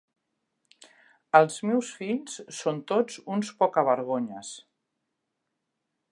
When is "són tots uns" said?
2.59-3.51